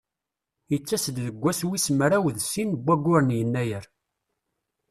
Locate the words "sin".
2.51-2.69